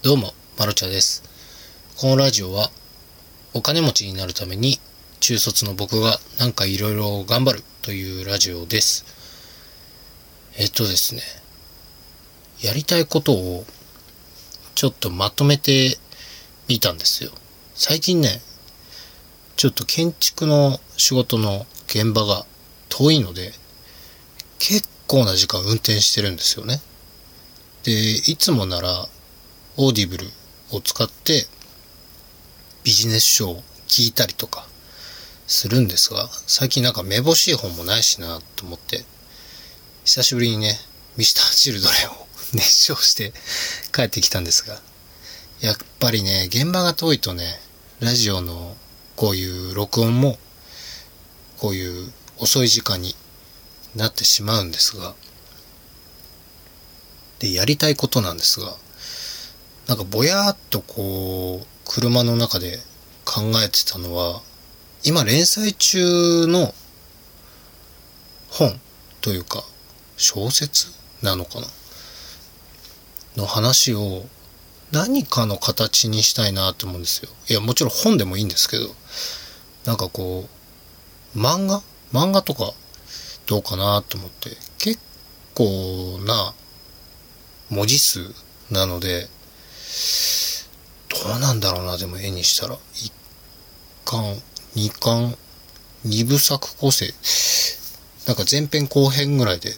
[0.00, 1.24] どうも、まろちゃです。
[1.96, 2.70] このラジオは、
[3.52, 4.78] お金持ちになるために、
[5.18, 9.04] 中卒の僕がなんかいろいろ頑張るというラジオです。
[10.56, 11.22] えっとですね、
[12.62, 13.66] やりたいことを、
[14.76, 15.98] ちょっとまとめて
[16.68, 17.32] みたんですよ。
[17.74, 18.40] 最近ね、
[19.56, 22.46] ちょっと建築の仕事の現場が
[22.88, 23.52] 遠いので、
[24.60, 26.80] 結構な時間運転してるんですよね。
[27.82, 27.92] で、
[28.30, 29.08] いつもなら、
[29.80, 30.26] オーディブル
[30.72, 31.46] を使って、
[32.82, 34.66] ビジネス書を聞いたりとか
[35.46, 39.04] するんですが、最近なんかめぼしい本もないしなと思って、
[40.04, 40.74] 久しぶりにね、
[41.16, 43.32] ミスターチルドレンを 熱唱して
[43.94, 44.82] 帰ってきたんですが、
[45.60, 47.60] やっぱりね、現場が遠いとね、
[48.00, 48.76] ラジオの
[49.14, 50.40] こういう録音も、
[51.56, 53.14] こういう遅い時間に
[53.94, 55.14] なってしまうんですが、
[57.38, 58.76] で、やりたいことなんですが、
[59.88, 62.78] なんかぼやーっとこう、車の中で
[63.24, 64.42] 考えてたのは、
[65.02, 66.74] 今連載中の
[68.50, 68.78] 本
[69.22, 69.64] というか、
[70.18, 70.88] 小説
[71.22, 71.66] なのかな？
[73.36, 74.24] の話を
[74.92, 77.30] 何かの形にしたいなと思うんですよ。
[77.48, 78.94] いや、もちろん本でもいいんですけど、
[79.86, 80.48] なんかこ
[81.34, 81.82] う、漫画？
[82.12, 82.72] 漫画とか
[83.46, 84.98] どうかなと思って、結
[85.54, 86.52] 構な
[87.70, 88.34] 文字数
[88.70, 89.28] なので、
[91.08, 92.76] どうなんだろうな、でも絵にしたら。
[92.76, 93.12] 1
[94.04, 94.42] 巻、
[94.76, 95.36] 2巻、
[96.06, 97.12] 2部作構成。
[98.26, 99.74] なんか前編後編ぐらいで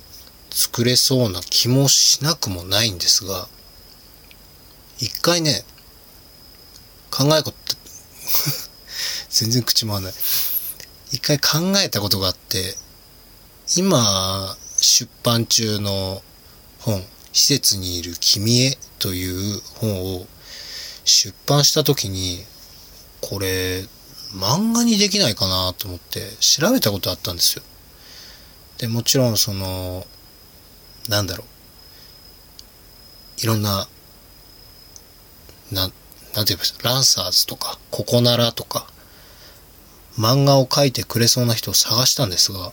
[0.50, 3.48] 作れそうな気もしなくもないんですが、
[4.98, 5.64] 一回ね、
[7.10, 7.56] 考えこと、
[9.30, 10.14] 全然口回らない。
[11.12, 12.76] 一回考えたことがあって、
[13.76, 16.22] 今、出版中の
[16.80, 20.26] 本、施設にいる君へという本を
[21.04, 22.44] 出版した時に、
[23.20, 23.84] これ、
[24.32, 27.62] 漫画にできないかなと思って調べたことあったんですよ。
[28.78, 30.06] で、もちろんその、
[31.08, 31.46] なんだろう。
[33.42, 33.88] いろんな、
[35.72, 35.96] な、なんて
[36.34, 38.86] 言いましたランサーズとか、ココナラとか、
[40.18, 42.72] 漫画を描いてくれそうな人を探したんですが、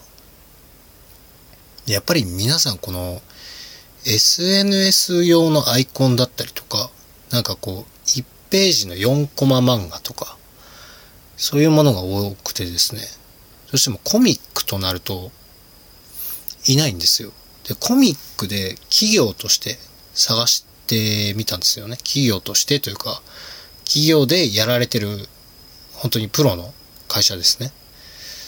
[1.85, 3.21] やっぱり皆さんこの
[4.09, 6.89] SNS 用のアイコンだったりとか、
[7.29, 10.37] なんかこう、1ページの4コマ漫画とか、
[11.35, 15.31] そういうものが多くてですね、どうしてもコミックとなると、
[16.67, 17.33] いないんですよ。
[17.67, 19.77] で、コミックで企業として
[20.13, 21.97] 探してみたんですよね。
[21.97, 23.21] 企業としてというか、
[23.83, 25.27] 企業でやられてる、
[25.91, 26.73] 本当にプロの
[27.09, 27.73] 会社ですね。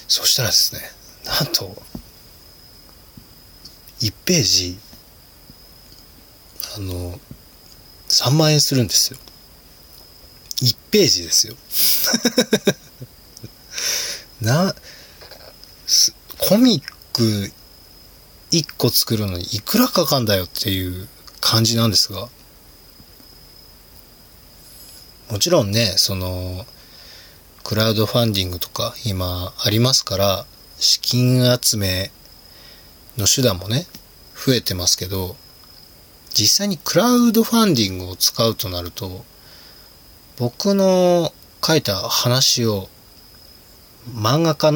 [0.08, 0.82] そしたらですね、
[1.26, 1.76] なんと、
[4.00, 4.80] 1ページ、
[6.76, 7.20] あの、
[8.10, 9.20] 3万円するんですよ。
[10.62, 11.56] 1ページですよ。
[14.42, 14.76] な、
[16.38, 17.52] コミック
[18.52, 21.08] 1個作るのにいくらかかんだよっていう
[21.40, 22.30] 感じなんですが、
[25.30, 26.66] もちろんね、その、
[27.64, 30.46] クラウドファンディングとか今ありますから、
[30.80, 32.12] 資金集め
[33.18, 33.86] の手段もね、
[34.34, 35.36] 増えてますけど、
[36.34, 39.26] 実際にクラウドファンディングを使うとなると、
[40.38, 41.34] 僕の
[41.66, 42.90] 書いた話を
[44.14, 44.72] 漫画家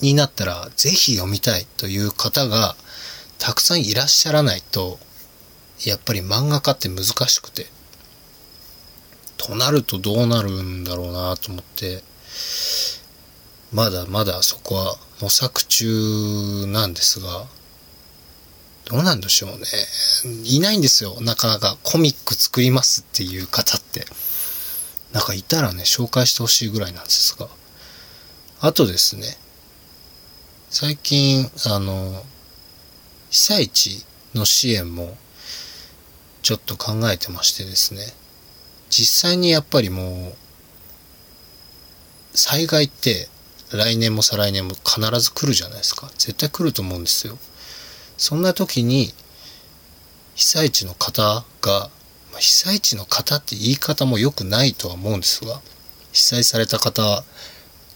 [0.00, 2.74] になったらぜひ読みたいという方が
[3.38, 4.98] たくさんいらっしゃらないと、
[5.84, 7.66] やっぱり漫画家って難しくて、
[9.36, 12.02] となるとどうなるんだろうなと思って、
[13.72, 17.46] まだまだそこは模索中なんですが、
[18.84, 19.66] どうなんでしょうね。
[20.44, 21.20] いないんですよ。
[21.20, 24.04] なかなかコミック作りますっていう方って。
[25.12, 27.48] なんかいたらね、紹介してほしいぐらいなんですが。
[28.60, 29.36] あとですね、
[30.70, 32.24] 最近、あの、
[33.30, 34.04] 被災地
[34.34, 35.16] の支援も
[36.42, 38.06] ちょっと考えてましてですね、
[38.88, 40.34] 実際にやっぱりも
[42.34, 43.28] う、災害って
[43.70, 46.10] 来年も再来年も必ず来るじゃないですか。
[46.18, 47.38] 絶対来ると思うんですよ。
[48.22, 49.12] そんな時に、
[50.36, 51.90] 被災地の方が、
[52.30, 55.60] まあ被災地の方って言い方も良くないとは思うんですが、
[56.12, 57.24] 被災された方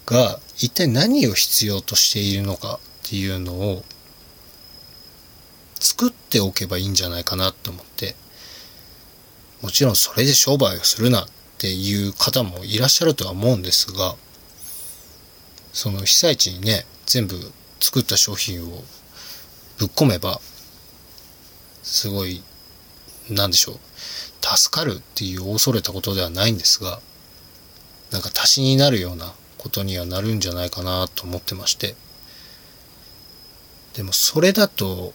[0.05, 2.73] が一体何を必要としているのか
[3.05, 3.85] っていうのを
[5.79, 8.13] 作っておけばいいんじゃないかなと思って、
[9.61, 11.27] もちろんそれで商売をするなっ
[11.57, 14.17] ていう方もいらっしゃるとは思うんですが、
[15.71, 17.39] その被災地にね、全部
[17.79, 18.83] 作った商品を
[19.77, 20.39] ぶっ込めば、
[21.83, 22.43] すごい、
[23.29, 23.77] なんでしょう、
[24.57, 26.99] 助かるっていう恐れたことではないんですが、
[28.11, 31.95] なんか足しになるようなことにはなるんじゃないかなと思ってまして。
[33.93, 35.13] でもそれだと、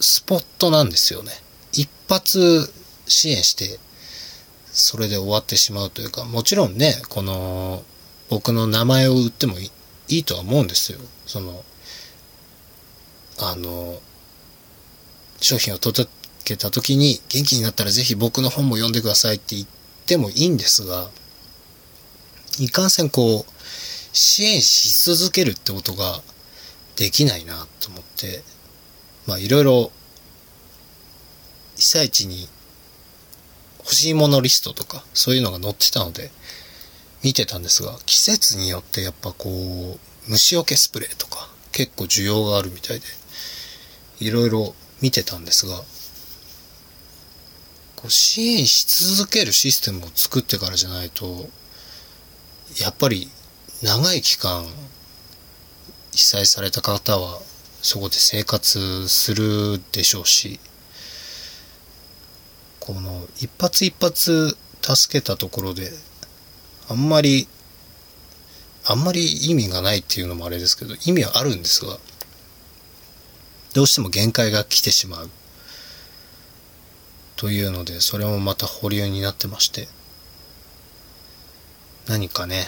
[0.00, 1.32] スポットなんですよね。
[1.72, 2.72] 一発
[3.06, 3.78] 支援して、
[4.72, 7.84] それで終わってしまうというか、もちろんね、この、
[8.28, 9.70] 僕の名前を売ってもい
[10.08, 10.98] いとは思うんですよ。
[11.26, 11.64] その、
[13.38, 14.00] あの、
[15.40, 16.10] 商品を届
[16.44, 19.68] けた時に元気になったらぜひ僕の本も読んでくださいって言っ
[20.06, 21.10] てもいいんですが、
[22.58, 23.52] いかんせんこう、
[24.12, 26.22] 支援し続けるってことが
[26.96, 28.42] できないなと思って、
[29.26, 29.90] まあいろいろ
[31.76, 32.48] 被災地に
[33.78, 36.30] 欲しいものリストとかそういうのが載ってたので
[37.22, 43.06] 見てたんですが季節によってやっぱこう虫除けスプレーとか結構需要があるみたいで。
[44.20, 45.76] いろいろ見てたんですが
[47.96, 51.48] こう支援し続けるシステムを作ってからじゃないと
[52.80, 53.28] やっぱり
[53.82, 54.64] 長い期間
[56.12, 57.38] 被災された方は
[57.82, 60.58] そこで生活するでしょうし
[62.80, 65.90] この一発一発助けたところで
[66.88, 67.48] あんまり
[68.86, 71.96] あんまり意味がないっていうのもあれですけど意味はあるんですが
[73.74, 75.30] どうしても限界が来てしまう。
[77.36, 79.88] というのでそれもまた保留になってまして。
[82.06, 82.64] 何かね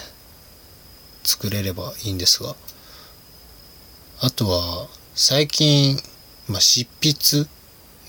[1.23, 2.55] 作れればいいんですが。
[4.19, 5.97] あとは最近、
[6.49, 7.47] まあ、執筆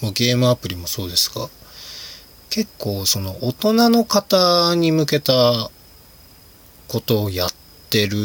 [0.01, 1.49] もゲームアプリもそうですが。
[2.51, 5.71] 結構その大人の方に向けた
[6.89, 7.51] ことをやっ
[7.91, 8.17] てる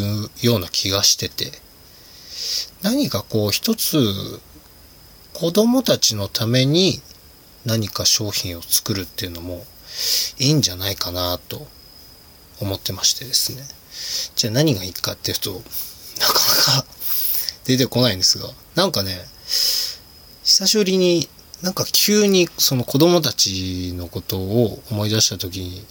[0.41, 1.51] ような気がしてて、
[2.81, 4.39] 何かこう一つ
[5.33, 7.01] 子供たちのために
[7.65, 9.65] 何か商品を作るっていうのも
[10.39, 11.67] いいんじゃないかなと
[12.61, 13.63] 思ってましてですね。
[14.35, 16.33] じゃあ何がいいかっていうと、なか
[16.77, 16.85] なか
[17.65, 19.25] 出てこないんですが、なんかね、
[20.43, 21.29] 久しぶりに
[21.61, 25.85] なんか急にその子供たちのことを思い出した時に、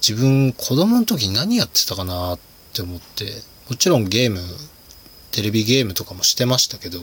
[0.00, 2.38] 自分子供の時何やってたかなっ
[2.72, 3.32] て思って、
[3.68, 4.40] もちろんゲーム、
[5.32, 7.00] テレビゲームとかもしてましたけど、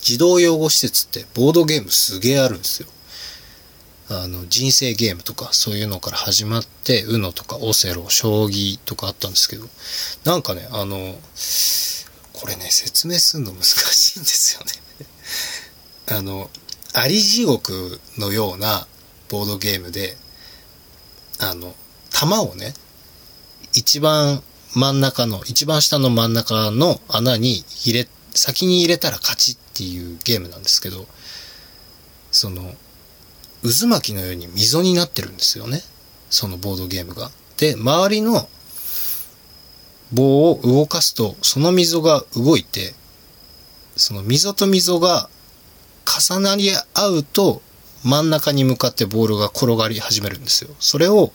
[0.00, 2.88] 児童養護施設ってボードゲームすげえあるんですよ。
[4.08, 9.68] あの、人生ゲームとかそういうのから始まって、UNO とかオセロ、将棋とかあったんですけど、
[10.24, 11.16] なんかね、あの、
[12.32, 14.72] これね、説明するの難しいんですよね
[16.18, 16.50] あの、
[16.92, 18.88] あり地獄のような
[19.28, 20.16] ボードゲームで、
[21.38, 21.76] あの、
[22.10, 22.74] 弾をね、
[23.74, 24.42] 一番
[24.74, 31.06] 真ん中の、一番下の真ん中の穴に入れ、先に入れたら勝ちっていうゲームなんですけど、
[32.30, 32.74] その、
[33.62, 35.82] 渦巻きのように溝になってるんですよね。
[36.30, 37.30] そのボードゲームが。
[37.56, 38.48] で、周りの
[40.12, 42.94] 棒を動かすと、その溝が動いて、
[43.96, 45.28] その溝と溝が
[46.06, 47.60] 重なり合うと
[48.02, 50.70] 真ん中に向かってボールが転がり始めるんですよ。
[50.80, 51.32] それを、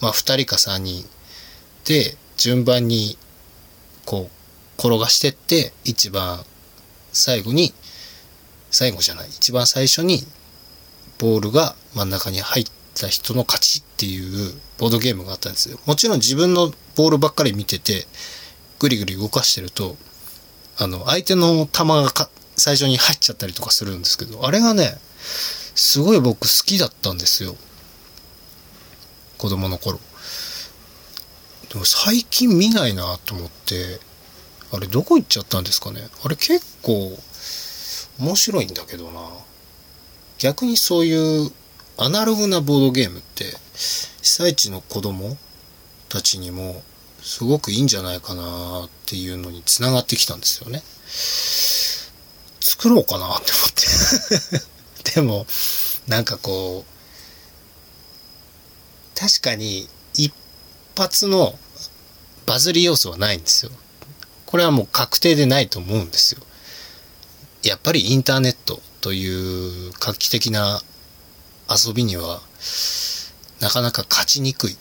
[0.00, 1.04] まあ、2人か3人
[1.84, 3.18] で順番に
[4.06, 4.37] こう
[4.78, 6.44] 転がしてって一番
[7.12, 7.72] 最後に
[8.70, 10.20] 最後じゃない一番最初に
[11.18, 15.78] ボールが真ん中に入った人の勝ちっていうボードゲームがあったんですよ。
[15.86, 18.06] もちろん自分のボールばっかり見てて
[18.78, 19.96] ぐりぐり動かしてると
[20.78, 24.98] あの相手の球が最初に入っちゃったりとかするんですけど、あれがね、
[25.74, 27.56] すごい僕好きだったんですよ。
[29.38, 29.98] 子供の頃。
[31.70, 34.00] でも最近見ないなと思って、
[34.72, 36.08] あれどこ行っちゃったんですかね？
[36.24, 37.18] あれ結構
[38.18, 39.20] 面白いんだけどな。
[40.38, 41.50] 逆にそういう
[41.96, 43.44] アナログなボードゲームって
[44.22, 45.36] 被災地の子供
[46.08, 46.82] たちにも
[47.22, 50.82] すごくいいんじゃないかなっていうのにつながってきたんですよね。
[52.60, 53.72] 作ろうかなって思っ
[55.02, 55.46] て でも、
[56.06, 60.32] なんかこう、確かに一
[60.96, 61.58] 発の
[62.46, 63.72] バズり要素はないんですよ。
[64.48, 66.40] これはもう確定でないと思うんですよ。
[67.64, 70.80] やっぱりインターネットという画期的な
[71.68, 72.40] 遊びには
[73.60, 74.78] なかなか勝ちにくい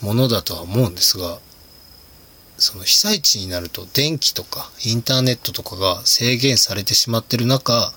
[0.00, 1.40] ものだとは思うんですが、
[2.56, 7.92] その被災地になると電気とかインターネットとかが制限されてしまってる中、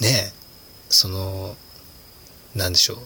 [0.00, 0.32] ねえ
[0.88, 1.54] その、
[2.56, 2.98] なんでしょう。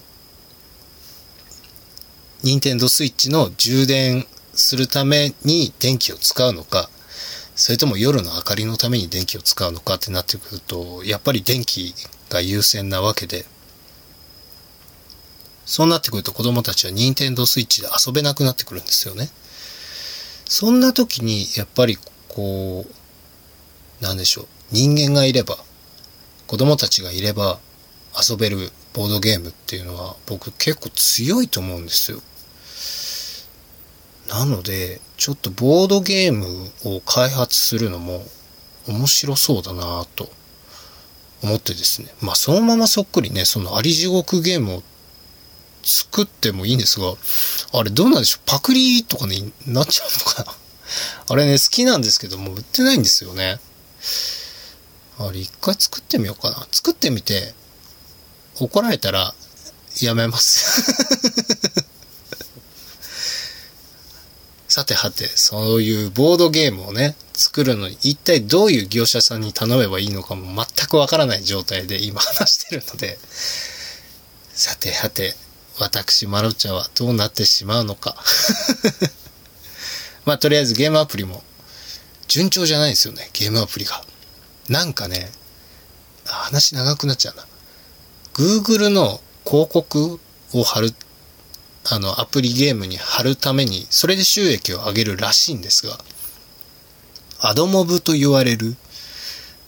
[2.42, 6.90] ニンテンドスイッチの充電するために電気を使うのか、
[7.56, 11.94] それとも夜の明かりのために電気を使うのかってなってくると、やっぱり電気
[12.28, 13.46] が優先なわけで、
[15.66, 19.30] そうなってくると子供たちは任天堂スイッチで遊べなくなってくるんですよね。
[20.46, 24.46] そんな時に、やっぱりこう、なんでしょう。
[24.72, 25.56] 人間がいれば、
[26.46, 27.58] 子供たちがいれば
[28.28, 32.20] 遊べるボードゲームっていうのは僕結構強いと思うんですよ。
[34.34, 38.26] なので、ちょっとボードゲームを開発するのも
[38.88, 40.28] 面白そうだなと
[41.42, 42.12] 思ってですね。
[42.20, 44.82] まあそのままそっくりね、そのあり地獄ゲームを
[45.84, 47.14] 作ってもいいんですが、
[47.72, 48.42] あれどうなんでしょう？
[48.44, 50.56] パクリとかになっちゃうのかな？
[51.30, 53.60] あれね、好きなんですけども、売ってないんですよね。
[55.18, 56.66] あれ、一回作ってみようかな。
[56.72, 57.54] 作ってみて、
[58.58, 59.32] 怒られたら、
[60.00, 60.92] やめます
[64.76, 73.16] さてはて、そういうボードゲームをね、作るのに一体どういう業者さんに頼めばいいのかも全くわからない状態で今話してるので、
[74.52, 75.36] さてはて、
[75.78, 78.16] 私、マロチャはどうなってしまうのか。
[80.26, 81.44] まあ、とりあえずゲームアプリも
[82.26, 84.04] 順調じゃないんですよね、ゲームアプリが。
[84.68, 85.30] なんかね、
[86.24, 87.46] 話長くなっちゃうな。
[88.32, 90.18] Google の広告
[90.52, 90.92] を貼る
[91.86, 95.98] あの、アプリゲームに貼るために、それで収益を上げるらしいんですが、
[97.40, 98.74] アドモブと言われる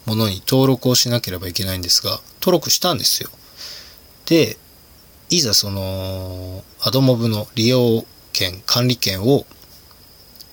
[0.07, 3.29] ものに登録をしなければいけないんですが、登録したんですよ。
[4.25, 4.57] で、
[5.29, 9.45] いざその、アドモブの利用権、管理権を、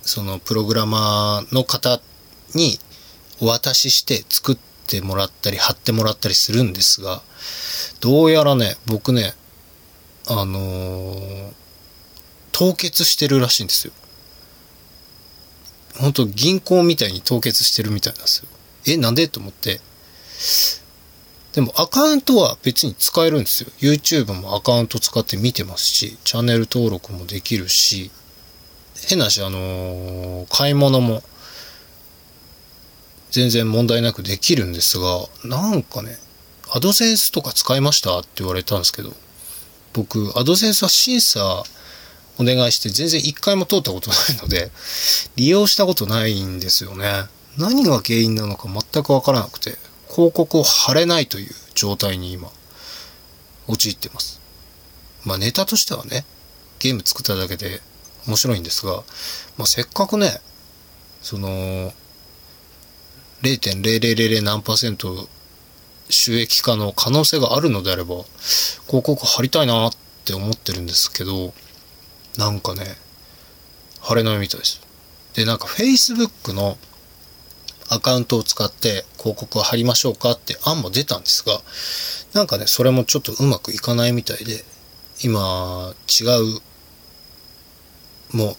[0.01, 2.01] そのプログラマーの方
[2.55, 2.77] に
[3.39, 7.22] お渡しして作ってもらったり貼ってもらったりするんですが、
[8.01, 9.34] どうやらね、僕ね、
[10.27, 11.51] あのー、
[12.51, 13.94] 凍結してるらしいんですよ。
[16.00, 18.48] 本当銀行みたいに凍結してるみたいなんですよ。
[18.88, 19.27] え、なんで？
[19.27, 19.80] と思って。
[21.53, 23.70] でもアカウントは別に使えるんですよ。
[23.80, 28.10] YouTube もアカウント使って見てますし、チャンネル登録もできるし、
[29.08, 31.22] 変なし、あのー、買い物も
[33.30, 36.18] 全然問題なくできるんですが、なんかね、
[36.72, 38.18] アドセンスとか使いました？
[38.18, 39.13] って言われたんですけど、
[39.94, 41.64] 僕、アドセンスは審査
[42.40, 44.72] お願いして全然一回も通ったことないので、
[45.36, 47.26] 利用したことないんですよね。
[47.58, 49.78] 何が原因なのか全くわからなくて、
[50.10, 52.52] 広告を貼れないという状態に今、
[53.68, 54.42] 陥ってます。
[55.24, 56.26] まあネタとしてはね、
[56.80, 57.82] ゲーム作っただけで
[58.28, 59.04] 面白いんですが、
[59.58, 60.42] まあせっかくね、
[61.22, 61.94] その、
[63.44, 65.28] 0.0000何パーセント
[66.10, 68.24] 収益化の可能性があるのであれば、
[68.88, 69.92] 広告貼りたいなっ
[70.26, 71.54] て思ってるんですけど、
[72.38, 72.98] なんかね、
[74.00, 74.82] 貼れないみたいです。
[75.34, 76.78] で、なんか Facebook の
[77.90, 81.62] アカウントを使って広告を貼りましょうかって案も出たんですが、
[82.34, 84.64] なんかね、それもちょっとうまくいかないみたいで、
[85.24, 86.24] 今、違
[88.34, 88.56] う、もう、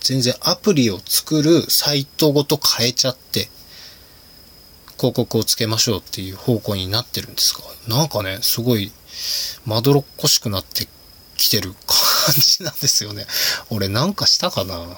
[0.00, 3.50] 全然アプリを作るサイトごと変えちゃって、
[5.00, 8.92] 広告をつけましょうっていう方向になってるんですが、なんかね、すごい、
[9.64, 10.86] まどろっこしくなって
[11.38, 13.24] きてる感じなんですよね。
[13.70, 14.76] 俺なんかしたかな？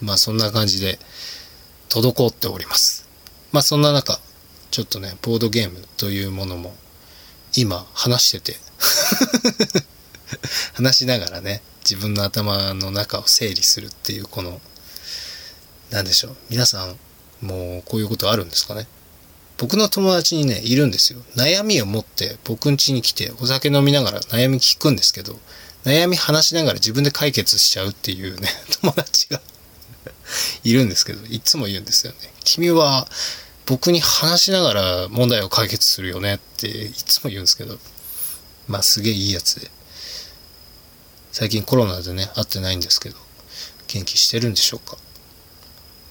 [0.00, 0.98] まあそんな感じで、
[1.90, 3.04] 滞っております。
[3.52, 4.18] まあそんな中、
[4.70, 6.74] ちょっとね、ボードゲームというものも、
[7.54, 8.60] 今話してて
[10.72, 14.58] 話しながらね、自分の頭の中を整理するっていうこの、
[15.90, 16.36] なんでしょう。
[16.48, 16.98] 皆さん、
[17.44, 18.86] もうこういうことあるんですかね？
[19.56, 21.20] 僕の友達にね、いるんですよ。
[21.36, 25.38] 悩みを持って僕ん家に来てお酒飲みながら悩み聞くんですけど、
[25.84, 28.48] 悩み話しながら自分で解決しちゃうっていうね、
[28.80, 29.40] 友達が
[30.64, 32.32] いるんですけど、いつも言うんですよね。
[32.42, 33.08] 君は
[33.66, 37.78] 僕に話しながら問題を解決するよねっていつも言うんですけど、
[38.66, 39.70] まあすげえいいやつで。
[41.32, 43.16] 最近コロナでね、会ってないんですけど、
[43.88, 44.96] 元気してるんでしょうか？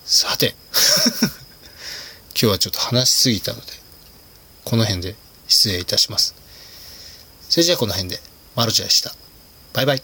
[0.06, 0.56] さて
[2.36, 3.68] 今日はちょっと話しすぎたので、
[4.66, 5.16] この辺で
[5.48, 6.36] 失礼いたします。
[7.50, 8.22] それじゃあこの辺で、
[8.56, 9.16] マルチでした。
[9.74, 10.04] バイバイ。